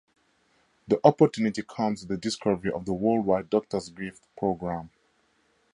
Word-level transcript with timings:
The 0.87 0.99
opportunity 1.03 1.61
comes 1.61 2.01
with 2.01 2.09
the 2.09 2.17
discovery 2.17 2.71
of 2.71 2.85
the 2.85 2.93
worldwide 2.93 3.51
"Doctor's 3.51 3.89
Gift" 3.89 4.23
program. 4.35 4.89